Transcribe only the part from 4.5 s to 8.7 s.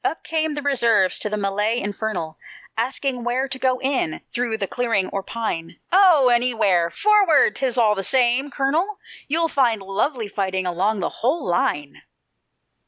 the clearing or pine? "Oh, anywhere! Forward! 'Tis all the same,